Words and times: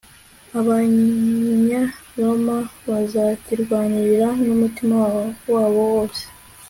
abanyaroma 0.59 2.57
bazakirwanirira 2.89 4.27
n'umutima 4.45 4.95
wabo 5.53 5.81
wose 5.91 6.23